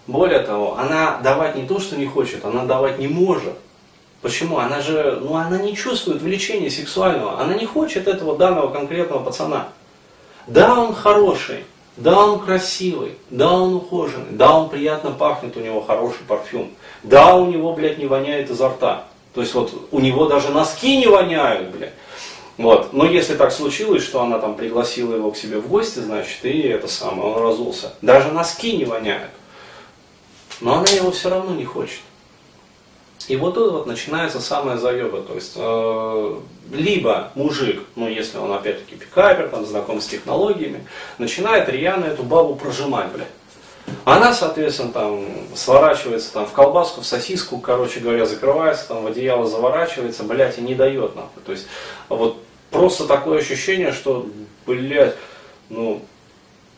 Более 0.07 0.41
того, 0.41 0.77
она 0.79 1.19
давать 1.23 1.57
не 1.57 1.67
то, 1.67 1.81
что 1.81 1.97
не 1.97 2.07
хочет, 2.07 2.45
она 2.45 2.65
давать 2.65 2.99
не 2.99 3.09
может. 3.09 3.55
Почему? 4.23 4.59
Она 4.59 4.81
же, 4.81 5.19
ну 5.21 5.37
она 5.37 5.59
не 5.59 5.77
чувствует 5.77 6.23
влечения 6.23 6.71
сексуального, 6.71 7.41
она 7.41 7.55
не 7.55 7.67
хочет 7.67 8.09
этого 8.09 8.37
данного 8.37 8.69
конкретного 8.69 9.23
пацана. 9.23 9.69
Да, 10.47 10.81
он 10.81 10.95
хороший, 10.95 11.65
да, 11.97 12.25
он 12.25 12.39
красивый, 12.39 13.17
да, 13.31 13.53
он 13.53 13.75
ухоженный, 13.75 14.33
да, 14.33 14.57
он 14.57 14.69
приятно 14.69 15.11
пахнет, 15.11 15.57
у 15.57 15.61
него 15.61 15.81
хороший 15.81 16.23
парфюм, 16.27 16.71
да, 17.03 17.35
у 17.35 17.47
него, 17.47 17.73
блядь, 17.73 17.99
не 17.99 18.07
воняет 18.07 18.51
изо 18.51 18.69
рта. 18.69 19.05
То 19.35 19.41
есть 19.41 19.55
вот 19.55 19.89
у 19.91 20.01
него 20.01 20.27
даже 20.27 20.51
носки 20.51 20.97
не 20.97 21.09
воняют, 21.09 21.69
блядь. 21.75 21.93
Вот. 22.59 22.93
Но 22.93 23.05
если 23.05 23.35
так 23.35 23.53
случилось, 23.53 24.03
что 24.03 24.23
она 24.23 24.39
там 24.39 24.55
пригласила 24.55 25.15
его 25.15 25.31
к 25.31 25.37
себе 25.37 25.59
в 25.59 25.69
гости, 25.69 25.99
значит, 25.99 26.45
и 26.45 26.61
это 26.63 26.89
самое, 26.89 27.35
он 27.35 27.43
разулся. 27.43 27.93
Даже 28.01 28.33
носки 28.33 28.77
не 28.77 28.87
воняют. 28.87 29.31
Но 30.61 30.75
она 30.75 30.89
его 30.89 31.11
все 31.11 31.29
равно 31.29 31.55
не 31.55 31.65
хочет. 31.65 32.01
И 33.29 33.37
вот 33.37 33.55
тут 33.55 33.73
вот 33.73 33.87
начинается 33.87 34.41
самое 34.41 34.79
заеба. 34.79 35.21
То 35.23 35.35
есть, 35.35 35.53
э, 35.57 36.41
либо 36.73 37.33
мужик, 37.35 37.83
ну 37.97 38.09
если 38.09 38.39
он 38.39 38.53
опять-таки 38.53 38.97
пикапер, 38.97 39.49
там 39.49 39.67
знаком 39.67 40.01
с 40.01 40.07
технологиями, 40.07 40.87
начинает 41.19 41.69
рьяно 41.69 42.05
эту 42.05 42.23
бабу 42.23 42.55
прожимать, 42.55 43.11
блядь. 43.13 43.29
Она, 44.05 44.33
соответственно, 44.33 44.93
там 44.93 45.25
сворачивается 45.55 46.33
там, 46.33 46.47
в 46.47 46.53
колбаску, 46.53 47.01
в 47.01 47.07
сосиску, 47.07 47.59
короче 47.59 48.01
говоря, 48.01 48.27
закрывается, 48.27 48.89
там 48.89 49.03
в 49.03 49.07
одеяло 49.07 49.47
заворачивается, 49.47 50.25
блядь, 50.25 50.59
и 50.59 50.63
не 50.63 50.75
дает 50.75 51.15
нахуй. 51.15 51.43
То 51.45 51.53
есть 51.53 51.67
вот 52.09 52.43
просто 52.71 53.07
такое 53.07 53.39
ощущение, 53.39 53.93
что, 53.93 54.27
блядь, 54.67 55.17
ну, 55.69 56.03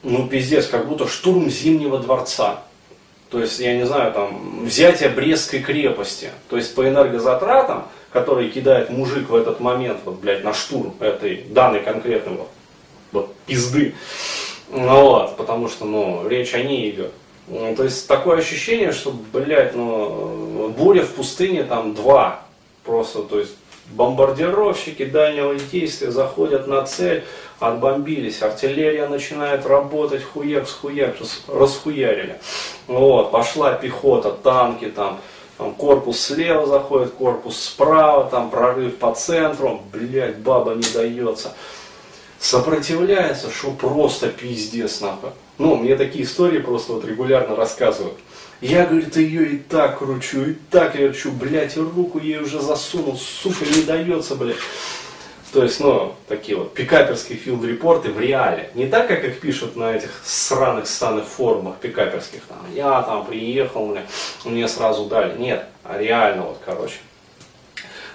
ну 0.02 0.28
пиздец, 0.28 0.66
как 0.66 0.86
будто 0.86 1.08
штурм 1.08 1.50
Зимнего 1.50 1.98
дворца. 1.98 2.62
То 3.30 3.40
есть, 3.40 3.60
я 3.60 3.76
не 3.76 3.84
знаю, 3.84 4.12
там, 4.12 4.64
взятие 4.64 5.10
Брестской 5.10 5.60
крепости. 5.60 6.30
То 6.48 6.56
есть, 6.56 6.74
по 6.74 6.88
энергозатратам, 6.88 7.86
которые 8.10 8.50
кидает 8.50 8.90
мужик 8.90 9.28
в 9.28 9.34
этот 9.34 9.60
момент, 9.60 10.00
вот, 10.04 10.16
блядь, 10.20 10.44
на 10.44 10.54
штурм 10.54 10.94
этой 11.00 11.42
данной 11.48 11.80
конкретной 11.80 12.36
вот, 12.36 12.48
вот 13.12 13.34
пизды, 13.46 13.94
ну 14.70 15.02
вот, 15.02 15.36
потому 15.36 15.68
что, 15.68 15.84
ну, 15.84 16.26
речь 16.28 16.54
о 16.54 16.62
ней 16.62 16.90
идет. 16.90 17.12
Ну, 17.46 17.74
то 17.74 17.84
есть 17.84 18.06
такое 18.06 18.38
ощущение, 18.38 18.92
что, 18.92 19.12
блядь, 19.32 19.74
ну, 19.74 20.68
буря 20.76 21.02
в 21.02 21.10
пустыне 21.10 21.64
там 21.64 21.94
два. 21.94 22.42
Просто, 22.84 23.22
то 23.22 23.38
есть 23.38 23.54
бомбардировщики 23.90 25.04
дальнего 25.04 25.54
действия 25.54 26.10
заходят 26.10 26.66
на 26.66 26.82
цель, 26.84 27.24
отбомбились, 27.58 28.42
артиллерия 28.42 29.08
начинает 29.08 29.66
работать, 29.66 30.22
хуяк 30.22 30.68
с 30.68 30.72
хуяк, 30.72 31.16
расхуярили. 31.48 32.38
Вот, 32.86 33.30
пошла 33.30 33.72
пехота, 33.72 34.32
танки 34.32 34.86
там, 34.86 35.20
там 35.56 35.74
корпус 35.74 36.20
слева 36.20 36.66
заходит, 36.66 37.12
корпус 37.12 37.58
справа, 37.58 38.28
там 38.30 38.50
прорыв 38.50 38.96
по 38.96 39.14
центру, 39.14 39.82
блядь, 39.92 40.38
баба 40.38 40.74
не 40.74 40.88
дается 40.92 41.52
сопротивляется, 42.38 43.50
что 43.50 43.70
просто 43.72 44.28
пиздец 44.28 45.00
нахуй. 45.00 45.30
Ну, 45.58 45.76
мне 45.76 45.96
такие 45.96 46.24
истории 46.24 46.60
просто 46.60 46.92
вот 46.92 47.04
регулярно 47.04 47.56
рассказывают. 47.56 48.16
Я, 48.60 48.86
говорит, 48.86 49.16
ее 49.16 49.52
и 49.52 49.58
так 49.58 49.98
кручу, 49.98 50.50
и 50.50 50.54
так 50.70 50.96
верчу, 50.96 51.30
блядь, 51.30 51.76
руку 51.76 52.18
ей 52.18 52.38
уже 52.40 52.60
засунул, 52.60 53.16
сука, 53.16 53.64
не 53.64 53.82
дается, 53.82 54.34
блядь. 54.34 54.56
То 55.52 55.62
есть, 55.62 55.80
ну, 55.80 56.14
такие 56.26 56.58
вот 56.58 56.74
пикаперские 56.74 57.38
филд-репорты 57.38 58.10
в 58.10 58.20
реале. 58.20 58.70
Не 58.74 58.86
так, 58.86 59.08
как 59.08 59.24
их 59.24 59.40
пишут 59.40 59.76
на 59.76 59.94
этих 59.94 60.10
сраных 60.24 60.86
станных 60.86 61.26
форумах 61.26 61.76
пикаперских. 61.78 62.42
Там, 62.48 62.58
я 62.74 63.00
там 63.02 63.24
приехал, 63.24 63.86
мне, 63.86 64.02
мне 64.44 64.68
сразу 64.68 65.06
дали. 65.06 65.38
Нет, 65.38 65.64
а 65.84 65.96
реально 65.96 66.42
вот, 66.42 66.58
короче. 66.64 66.96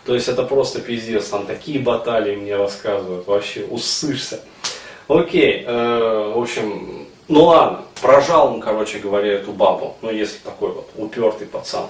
То 0.06 0.14
есть 0.14 0.28
это 0.28 0.44
просто 0.44 0.82
пиздец, 0.82 1.30
там 1.30 1.48
такие 1.48 1.80
баталии 1.80 2.36
мне 2.36 2.56
рассказывают, 2.56 3.26
вообще 3.26 3.64
усышься. 3.64 4.42
Окей, 5.08 5.64
э, 5.66 6.32
в 6.36 6.40
общем, 6.40 7.03
ну 7.28 7.46
ладно, 7.46 7.86
прожал 8.02 8.54
он, 8.54 8.62
короче 8.62 9.00
говоря, 9.00 9.34
эту 9.34 9.52
бабу, 9.52 9.96
ну 10.02 10.12
если 10.12 10.40
такой 10.40 10.72
вот 10.72 10.90
упертый 10.96 11.48
пацан. 11.48 11.88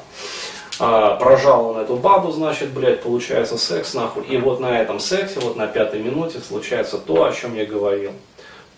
А, 0.80 1.16
прожал 1.18 1.68
он 1.68 1.78
эту 1.78 1.96
бабу, 1.96 2.32
значит, 2.32 2.72
блядь, 2.72 3.04
получается 3.04 3.58
секс 3.58 3.94
нахуй. 3.94 4.24
И 4.26 4.38
вот 4.38 4.60
на 4.60 4.80
этом 4.82 5.00
сексе, 5.00 5.40
вот 5.40 5.56
на 5.56 5.68
пятой 5.68 6.02
минуте 6.02 6.40
случается 6.40 6.98
то, 6.98 7.26
о 7.26 7.32
чем 7.32 7.56
я 7.56 7.66
говорил. 7.66 8.12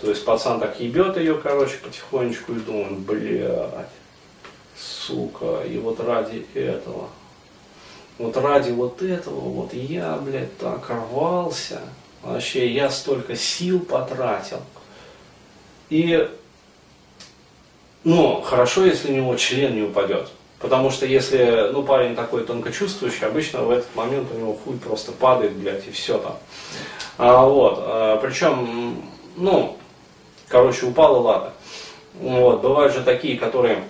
То 0.02 0.10
есть 0.10 0.26
пацан 0.26 0.60
так 0.60 0.80
ебет 0.80 1.18
ее, 1.18 1.36
короче, 1.36 1.78
потихонечку 1.78 2.52
и 2.52 2.60
думает, 2.60 3.00
блядь, 3.00 3.88
сука, 4.78 5.62
и 5.66 5.78
вот 5.78 6.00
ради 6.02 6.46
этого 6.54 7.08
вот 8.18 8.38
ради 8.38 8.72
вот 8.72 9.02
этого, 9.02 9.40
вот 9.40 9.74
я, 9.74 10.16
блядь, 10.16 10.58
так 10.58 10.90
рвался, 10.90 11.82
вообще 12.24 12.72
я 12.72 12.90
столько 12.90 13.36
сил 13.36 13.82
потратил. 13.82 14.62
И, 15.90 16.30
ну, 18.06 18.42
хорошо, 18.42 18.86
если 18.86 19.12
у 19.12 19.16
него 19.16 19.36
член 19.36 19.76
не 19.76 19.82
упадет. 19.82 20.30
Потому 20.60 20.90
что 20.90 21.06
если, 21.06 21.70
ну, 21.74 21.84
парень 21.84 22.16
такой 22.16 22.46
тонкочувствующий, 22.46 23.28
обычно 23.28 23.64
в 23.64 23.72
этот 23.72 23.94
момент 23.96 24.30
у 24.34 24.38
него 24.38 24.54
хуй 24.54 24.78
просто 24.78 25.12
падает, 25.12 25.54
блядь, 25.54 25.88
и 25.88 25.92
все 25.92 26.18
там. 26.18 26.38
А, 27.18 27.46
вот, 27.46 27.76
а, 27.80 28.18
причем, 28.18 29.04
ну, 29.36 29.78
короче, 30.48 30.86
упал 30.86 31.18
и 31.18 31.20
ладно. 31.20 31.54
Вот, 32.20 32.62
бывают 32.62 32.94
же 32.94 33.02
такие, 33.02 33.38
которые 33.38 33.84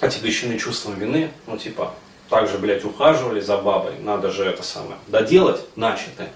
отягощены 0.00 0.58
чувством 0.58 0.94
вины, 0.94 1.30
ну, 1.46 1.56
типа, 1.56 1.92
также, 2.28 2.58
блядь, 2.58 2.84
ухаживали 2.84 3.40
за 3.40 3.58
бабой, 3.58 3.92
надо 4.00 4.30
же 4.30 4.44
это 4.44 4.62
самое, 4.62 4.96
доделать 5.06 5.60
начатое. 5.76 6.30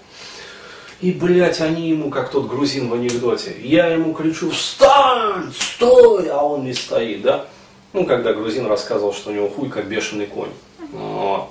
И, 0.99 1.11
блядь, 1.11 1.61
они 1.61 1.89
ему, 1.89 2.09
как 2.09 2.31
тот 2.31 2.47
грузин 2.47 2.89
в 2.89 2.95
анекдоте, 2.95 3.55
я 3.61 3.87
ему 3.87 4.13
кричу, 4.13 4.49
встань, 4.49 5.53
стой, 5.53 6.29
а 6.29 6.41
он 6.43 6.65
не 6.65 6.73
стоит, 6.73 7.21
да? 7.21 7.45
Ну, 7.93 8.05
когда 8.05 8.33
грузин 8.33 8.65
рассказывал, 8.65 9.13
что 9.13 9.29
у 9.29 9.33
него 9.33 9.47
хуй 9.47 9.69
как 9.69 9.87
бешеный 9.87 10.25
конь. 10.25 10.49
Вот. 10.91 11.49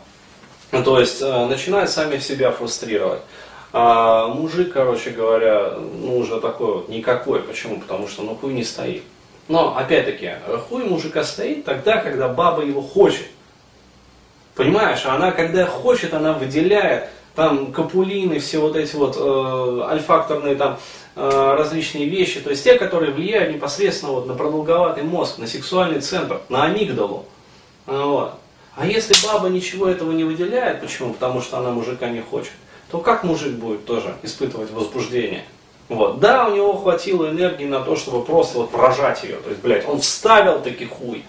Ну, 0.72 0.82
то 0.82 0.98
есть, 0.98 1.22
э, 1.22 1.46
начинает 1.46 1.90
сами 1.90 2.18
себя 2.18 2.50
фрустрировать. 2.50 3.20
А 3.72 4.28
мужик, 4.28 4.72
короче 4.72 5.10
говоря, 5.10 5.74
ну, 5.76 6.18
уже 6.18 6.40
такой 6.40 6.74
вот 6.74 6.88
никакой. 6.88 7.40
Почему? 7.40 7.80
Потому 7.80 8.08
что, 8.08 8.22
ну, 8.22 8.34
хуй 8.34 8.52
не 8.52 8.64
стоит. 8.64 9.02
Но, 9.48 9.76
опять-таки, 9.76 10.32
хуй 10.68 10.84
мужика 10.84 11.22
стоит 11.22 11.64
тогда, 11.64 11.98
когда 11.98 12.28
баба 12.28 12.62
его 12.64 12.82
хочет. 12.82 13.26
Понимаешь, 14.56 15.04
она 15.04 15.30
когда 15.30 15.66
хочет, 15.66 16.14
она 16.14 16.32
выделяет 16.32 17.10
там 17.36 17.70
капулины, 17.70 18.40
все 18.40 18.58
вот 18.58 18.74
эти 18.74 18.96
вот 18.96 19.16
э, 19.16 19.82
альфакторные 19.88 20.56
там 20.56 20.78
э, 21.14 21.54
различные 21.56 22.06
вещи, 22.06 22.40
то 22.40 22.50
есть 22.50 22.64
те, 22.64 22.74
которые 22.78 23.12
влияют 23.12 23.54
непосредственно 23.54 24.12
вот 24.12 24.26
на 24.26 24.34
продолговатый 24.34 25.04
мозг, 25.04 25.38
на 25.38 25.46
сексуальный 25.46 26.00
центр, 26.00 26.40
на 26.48 26.64
амигдалу. 26.64 27.26
Вот. 27.84 28.34
А 28.74 28.86
если 28.86 29.14
баба 29.26 29.48
ничего 29.48 29.86
этого 29.86 30.12
не 30.12 30.24
выделяет, 30.24 30.80
почему? 30.80 31.12
Потому 31.12 31.40
что 31.40 31.58
она 31.58 31.70
мужика 31.70 32.08
не 32.08 32.20
хочет, 32.20 32.52
то 32.90 32.98
как 32.98 33.22
мужик 33.22 33.52
будет 33.52 33.84
тоже 33.84 34.14
испытывать 34.22 34.70
возбуждение? 34.70 35.44
Вот. 35.88 36.18
Да, 36.18 36.48
у 36.48 36.54
него 36.54 36.76
хватило 36.76 37.30
энергии 37.30 37.66
на 37.66 37.80
то, 37.80 37.96
чтобы 37.96 38.24
просто 38.24 38.58
вот 38.58 38.70
прожать 38.70 39.22
ее. 39.22 39.36
То 39.36 39.50
есть, 39.50 39.62
блядь, 39.62 39.88
он 39.88 40.00
вставил 40.00 40.60
таки 40.60 40.86
хуй. 40.86 41.24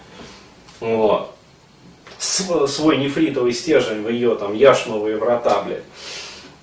Вот. 0.80 1.34
Свой 2.18 2.96
нефритовый 2.96 3.52
стержень 3.52 4.02
в 4.02 4.08
ее 4.08 4.34
там 4.34 4.54
яшмовые 4.54 5.16
врата, 5.16 5.62
блядь. 5.62 5.84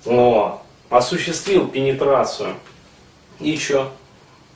Вот. 0.04 0.60
Осуществил 0.90 1.66
пенетрацию. 1.68 2.54
И 3.40 3.56
что? 3.56 3.90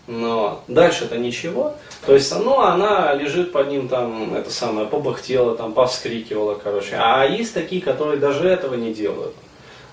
Но 0.06 0.62
дальше-то 0.68 1.16
ничего. 1.18 1.74
То 2.04 2.14
есть, 2.14 2.34
ну, 2.34 2.60
она 2.60 3.12
лежит 3.14 3.52
под 3.52 3.68
ним 3.68 3.88
там, 3.88 4.34
это 4.34 4.50
самое, 4.50 4.86
побахтела, 4.86 5.56
там, 5.56 5.72
повскрикивала, 5.72 6.54
короче. 6.54 6.96
А 6.98 7.24
есть 7.24 7.54
такие, 7.54 7.82
которые 7.82 8.18
даже 8.18 8.48
этого 8.48 8.74
не 8.74 8.92
делают. 8.92 9.34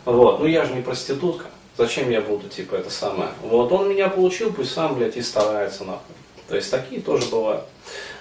Вот, 0.05 0.39
ну 0.39 0.45
я 0.45 0.65
же 0.65 0.73
не 0.73 0.81
проститутка. 0.81 1.45
Зачем 1.77 2.09
я 2.09 2.21
буду, 2.21 2.47
типа, 2.47 2.75
это 2.75 2.89
самое? 2.89 3.29
Вот 3.43 3.71
он 3.71 3.89
меня 3.89 4.07
получил, 4.07 4.51
пусть 4.51 4.73
сам, 4.73 4.95
блядь, 4.95 5.17
и 5.17 5.21
старается, 5.21 5.83
нахуй. 5.83 6.15
То 6.47 6.55
есть 6.55 6.71
такие 6.71 7.01
тоже 7.01 7.27
бывают. 7.29 7.65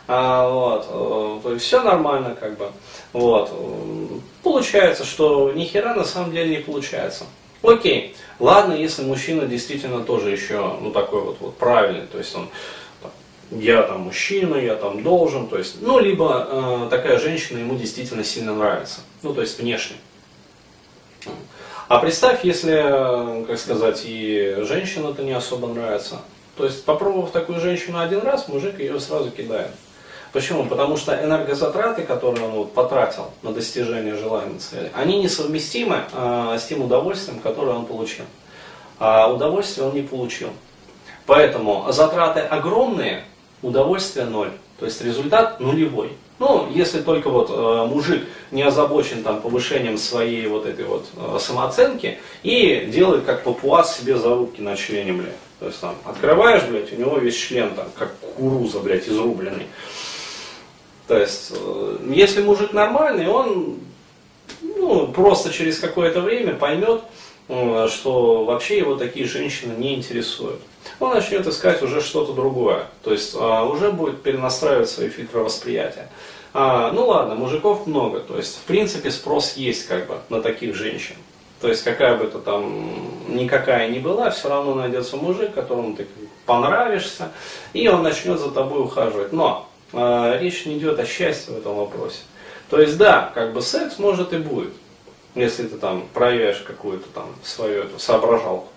А, 0.09 0.49
вот, 0.49 0.87
э, 0.89 1.41
то 1.43 1.53
есть 1.53 1.65
все 1.65 1.83
нормально, 1.83 2.37
как 2.39 2.57
бы. 2.57 2.71
Вот. 3.13 3.51
Получается, 4.43 5.05
что 5.05 5.53
ни 5.53 5.65
хера 5.65 5.95
на 5.95 6.05
самом 6.05 6.33
деле 6.33 6.57
не 6.57 6.63
получается. 6.63 7.25
Окей, 7.63 8.15
ладно, 8.39 8.75
если 8.75 9.03
мужчина 9.03 9.47
действительно 9.47 10.05
тоже 10.05 10.31
еще, 10.31 10.77
ну, 10.81 10.91
такой 10.91 11.23
вот, 11.23 11.39
вот 11.41 11.57
правильный, 11.57 12.07
то 12.07 12.19
есть 12.19 12.35
он 12.37 12.49
я 13.51 13.83
там 13.83 14.03
мужчина, 14.03 14.57
я 14.57 14.75
там 14.75 15.03
должен, 15.05 15.47
то 15.47 15.57
есть, 15.57 15.81
ну, 15.81 16.01
либо 16.01 16.49
э, 16.51 16.89
такая 16.91 17.19
женщина 17.19 17.59
ему 17.59 17.77
действительно 17.77 18.25
сильно 18.25 18.55
нравится, 18.55 19.01
ну, 19.23 19.33
то 19.35 19.41
есть 19.41 19.59
внешне. 19.59 19.97
А 21.89 21.99
представь, 21.99 22.45
если, 22.45 23.45
как 23.47 23.59
сказать, 23.59 24.03
и 24.05 24.57
женщина-то 24.63 25.23
не 25.23 25.33
особо 25.33 25.69
нравится. 25.69 26.21
То 26.57 26.65
есть, 26.65 26.85
попробовав 26.85 27.31
такую 27.31 27.61
женщину 27.61 27.99
один 27.99 28.21
раз, 28.21 28.49
мужик 28.49 28.79
ее 28.81 28.99
сразу 28.99 29.31
кидает. 29.31 29.71
Почему? 30.33 30.67
Потому 30.67 30.97
что 30.97 31.15
энергозатраты, 31.15 32.03
которые 32.03 32.45
он 32.45 32.53
вот 32.53 32.73
потратил 32.73 33.31
на 33.43 33.53
достижение 33.53 34.17
желаемой 34.17 34.59
цели, 34.59 34.91
они 34.95 35.19
несовместимы 35.19 36.01
э, 36.13 36.59
с 36.59 36.65
тем 36.65 36.83
удовольствием, 36.83 37.41
которое 37.41 37.73
он 37.73 37.87
получил. 37.87 38.25
А 38.99 39.33
удовольствие 39.33 39.87
он 39.87 39.95
не 39.95 40.03
получил. 40.03 40.51
Поэтому 41.27 41.87
затраты 41.91 42.41
огромные, 42.41 43.25
удовольствие 43.63 44.27
ноль. 44.27 44.51
То 44.79 44.87
есть 44.87 45.01
результат 45.03 45.61
нулевой. 45.61 46.13
Ну, 46.39 46.69
если 46.71 47.01
только 47.01 47.31
вот 47.31 47.51
э, 47.51 47.87
мужик 47.87 48.27
не 48.51 48.63
озабочен 48.63 49.23
там 49.23 49.41
повышением 49.41 49.97
своей 49.97 50.47
вот 50.47 50.67
этой 50.67 50.85
вот 50.85 51.07
э, 51.17 51.39
самооценки 51.41 52.19
и 52.43 52.87
делает 52.93 53.25
как 53.25 53.43
папуас 53.43 53.97
себе 53.97 54.19
зарубки 54.19 54.61
на 54.61 54.77
члене, 54.77 55.13
блядь. 55.13 55.33
То 55.59 55.67
есть 55.67 55.81
там 55.81 55.97
открываешь, 56.05 56.65
блядь, 56.65 56.93
у 56.93 56.97
него 56.97 57.19
весь 57.19 57.37
член 57.37 57.75
там 57.75 57.87
как 57.97 58.15
кукуруза, 58.19 58.81
блядь, 58.81 59.09
изрубленный. 59.09 59.67
То 61.07 61.19
есть, 61.19 61.53
э, 61.55 61.99
если 62.11 62.43
мужик 62.43 62.73
нормальный, 62.73 63.29
он 63.29 63.79
ну, 64.61 65.07
просто 65.09 65.53
через 65.53 65.79
какое-то 65.79 66.21
время 66.21 66.55
поймет, 66.55 67.03
э, 67.49 67.89
что 67.91 68.45
вообще 68.45 68.79
его 68.79 68.97
такие 68.97 69.27
женщины 69.27 69.73
не 69.73 69.95
интересуют. 69.95 70.61
Он 71.01 71.15
начнет 71.15 71.47
искать 71.47 71.83
уже 71.83 72.01
что-то 72.01 72.33
другое. 72.33 72.87
То 73.03 73.13
есть 73.13 73.35
э, 73.35 73.63
уже 73.65 73.93
будет 73.93 74.23
перенастраивать 74.23 74.91
свои 74.91 75.09
фильтры 75.09 75.41
восприятия. 75.41 76.09
А, 76.53 76.91
ну 76.93 77.07
ладно, 77.07 77.35
мужиков 77.35 77.87
много. 77.87 78.21
То 78.21 78.37
есть, 78.37 78.57
в 78.57 78.63
принципе, 78.63 79.11
спрос 79.11 79.57
есть 79.57 79.87
как 79.87 80.07
бы 80.07 80.19
на 80.29 80.41
таких 80.41 80.75
женщин. 80.75 81.17
То 81.61 81.69
есть, 81.69 81.85
какая 81.85 82.17
бы 82.17 82.27
то 82.27 82.39
там 82.39 83.35
никакая 83.35 83.89
ни 83.89 83.99
была, 83.99 84.31
все 84.31 84.49
равно 84.49 84.75
найдется 84.75 85.17
мужик, 85.17 85.55
которому 85.55 85.97
ты 85.97 86.07
понравишься, 86.45 87.33
и 87.73 87.89
он 87.89 88.03
начнет 88.03 88.39
за 88.39 88.51
тобой 88.51 88.83
ухаживать. 88.83 89.33
Но 89.33 89.69
э, 89.93 90.39
речь 90.41 90.67
не 90.67 90.79
идет 90.79 90.99
о 90.99 91.07
счастье 91.07 91.55
в 91.55 91.59
этом 91.59 91.77
вопросе. 91.77 92.21
То 92.71 92.81
есть 92.81 92.99
да, 92.99 93.31
как 93.35 93.53
бы 93.53 93.63
секс 93.63 93.99
может 93.99 94.33
и 94.33 94.39
будет, 94.39 94.73
если 95.35 95.67
ты 95.67 95.77
там 95.77 96.07
проявишь 96.13 96.65
какую-то 96.67 97.09
там 97.15 97.35
свою 97.43 97.85
эту 97.85 97.99
соображалку. 97.99 98.69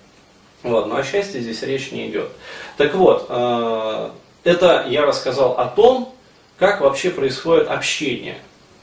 Вот, 0.63 0.88
но 0.88 0.97
о 0.97 1.03
счастье 1.03 1.41
здесь 1.41 1.63
речь 1.63 1.91
не 1.91 2.10
идет. 2.10 2.30
Так 2.77 2.93
вот, 2.93 3.25
э, 3.30 4.10
это 4.43 4.86
я 4.88 5.06
рассказал 5.06 5.53
о 5.53 5.65
том, 5.65 6.13
как 6.58 6.82
вообще 6.82 7.10
происходит 7.10 7.69
общение 7.69 8.38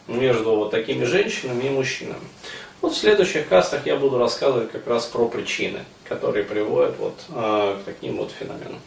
между 0.07 0.57
вот 0.57 0.70
такими 0.70 1.05
женщинами 1.05 1.64
и 1.64 1.70
мужчинами. 1.70 2.20
Вот 2.87 2.94
в 2.94 2.99
следующих 2.99 3.49
кастах 3.49 3.85
я 3.85 3.96
буду 3.96 4.16
рассказывать 4.16 4.70
как 4.70 4.87
раз 4.87 5.07
про 5.07 5.27
причины, 5.27 5.81
которые 6.05 6.44
приводят 6.44 6.94
вот, 7.01 7.18
э, 7.31 7.79
к 7.81 7.85
таким 7.85 8.18
вот 8.18 8.31
феноменам. 8.31 8.79